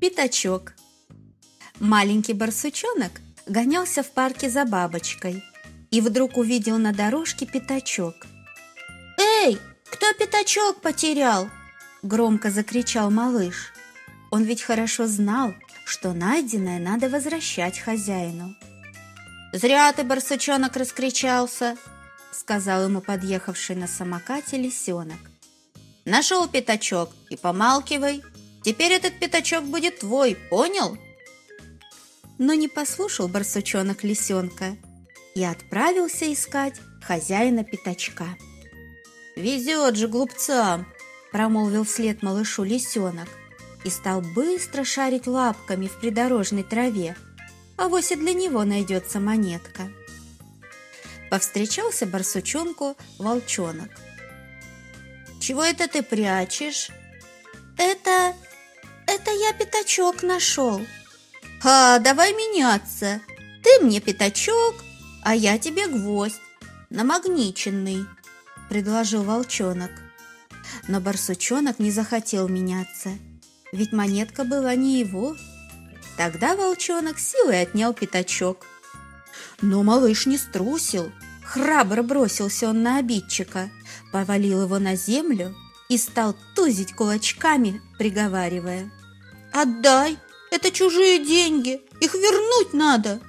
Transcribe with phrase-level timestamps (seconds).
[0.00, 0.74] Пятачок.
[1.80, 3.10] Маленький барсучонок
[3.46, 5.42] гонялся в парке за бабочкой
[5.90, 8.14] и вдруг увидел на дорожке пятачок.
[9.18, 9.58] «Эй,
[9.90, 11.50] кто пятачок потерял?»–
[12.02, 13.72] громко закричал малыш.
[14.30, 15.52] Он ведь хорошо знал,
[15.84, 18.54] что найденное надо возвращать хозяину.
[19.52, 21.76] «Зря ты, барсучонок, раскричался!»–
[22.30, 25.18] сказал ему подъехавший на самокате лисенок.
[26.04, 28.22] «Нашел пятачок и помалкивай.
[28.62, 30.98] Теперь этот пятачок будет твой, понял?»
[32.38, 34.76] Но не послушал барсучонок лисенка
[35.34, 38.36] и отправился искать хозяина пятачка.
[39.36, 40.86] «Везет же глупцам!»–
[41.32, 43.28] промолвил вслед малышу лисенок
[43.84, 47.16] и стал быстро шарить лапками в придорожной траве,
[47.76, 49.90] а и для него найдется монетка.
[51.30, 53.90] Повстречался барсучонку волчонок.
[55.40, 56.90] «Чего это ты прячешь?»
[57.76, 58.34] «Это...
[59.08, 60.80] это я пятачок нашел».
[61.64, 63.20] «А, давай меняться.
[63.64, 64.76] Ты мне пятачок,
[65.24, 66.40] а я тебе гвоздь,
[66.90, 68.06] намагниченный»,—
[68.68, 69.90] предложил волчонок.
[70.86, 73.10] Но барсучонок не захотел меняться,
[73.72, 75.36] ведь монетка была не его.
[76.16, 78.66] Тогда волчонок силой отнял пятачок.
[79.60, 81.10] Но малыш не струсил.
[81.44, 83.70] Храбро бросился он на обидчика,
[84.12, 85.54] повалил его на землю
[85.88, 88.90] и стал тузить кулачками, приговаривая.
[89.52, 90.18] «Отдай!
[90.50, 91.80] Это чужие деньги!
[92.00, 93.20] Их вернуть надо!»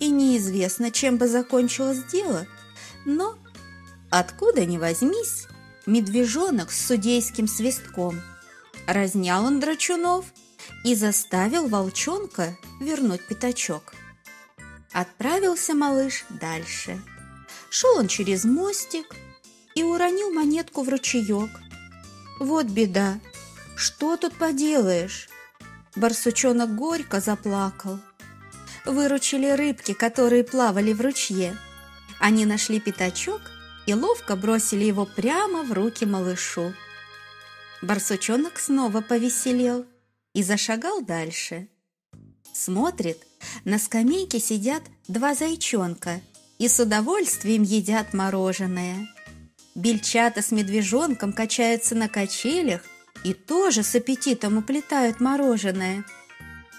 [0.00, 2.46] И неизвестно, чем бы закончилось дело,
[3.04, 3.36] но
[4.10, 5.46] откуда ни возьмись,
[5.86, 8.20] медвежонок с судейским свистком.
[8.86, 10.26] Разнял он драчунов
[10.84, 13.92] и заставил волчонка вернуть пятачок.
[14.92, 17.00] Отправился малыш дальше.
[17.70, 19.14] Шел он через мостик
[19.78, 21.50] и уронил монетку в ручеек.
[22.40, 23.20] Вот беда,
[23.76, 25.28] что тут поделаешь?
[25.94, 28.00] Барсучонок горько заплакал.
[28.84, 31.56] Выручили рыбки, которые плавали в ручье.
[32.18, 33.40] Они нашли пятачок
[33.86, 36.74] и ловко бросили его прямо в руки малышу.
[37.80, 39.86] Барсучонок снова повеселел
[40.34, 41.68] и зашагал дальше.
[42.52, 43.18] Смотрит,
[43.64, 46.20] на скамейке сидят два зайчонка
[46.58, 49.06] и с удовольствием едят мороженое.
[49.78, 52.82] Бельчата с медвежонком качаются на качелях
[53.22, 56.04] и тоже с аппетитом уплетают мороженое.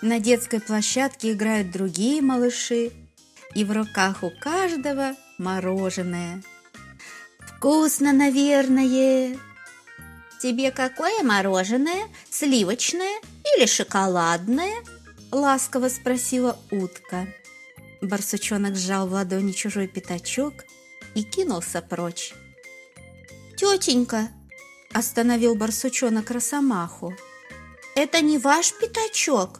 [0.02, 2.92] На детской площадке играют другие малыши,
[3.56, 6.44] и в руках у каждого мороженое.
[7.40, 9.38] «Вкусно, наверное!»
[10.42, 12.04] «Тебе какое мороженое?
[12.30, 13.22] Сливочное
[13.56, 14.76] или шоколадное?»
[15.32, 17.28] Ласково спросила утка.
[18.02, 20.66] Барсучонок сжал в ладони чужой пятачок
[21.16, 22.34] и кинулся прочь.
[23.60, 24.30] «Тетенька!»–
[24.94, 27.14] остановил барсучонок росомаху.
[27.94, 29.60] «Это не ваш пятачок?»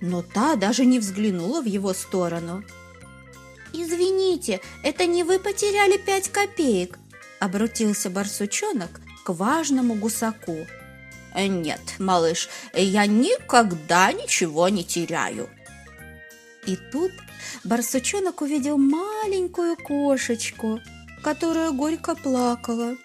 [0.00, 2.62] Но та даже не взглянула в его сторону.
[3.72, 7.00] «Извините, это не вы потеряли пять копеек?»–
[7.40, 10.64] обратился барсучонок к важному гусаку.
[11.34, 15.50] «Нет, малыш, я никогда ничего не теряю».
[16.64, 17.10] И тут
[17.64, 20.78] барсучонок увидел маленькую кошечку,
[21.24, 22.96] которая горько плакала.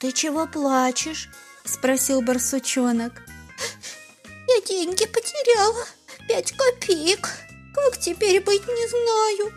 [0.00, 1.28] «Ты чего плачешь?»–
[1.64, 3.12] спросил барсучонок.
[4.48, 5.84] «Я деньги потеряла,
[6.26, 7.28] пять копеек.
[7.74, 9.52] Как теперь быть, не знаю».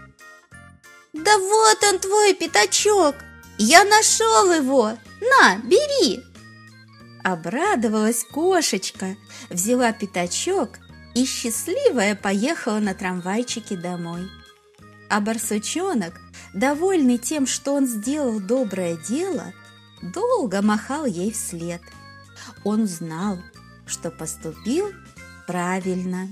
[1.14, 3.16] «Да вот он твой пятачок!
[3.58, 4.98] Я нашел его!
[5.22, 6.22] На, бери!»
[7.24, 9.16] Обрадовалась кошечка,
[9.50, 10.72] взяла пятачок
[11.16, 14.28] и счастливая поехала на трамвайчике домой.
[15.10, 16.20] А барсучонок,
[16.54, 19.54] довольный тем, что он сделал доброе дело,
[20.12, 21.82] долго махал ей вслед.
[22.64, 23.38] Он знал,
[23.86, 24.92] что поступил
[25.48, 26.28] правильно.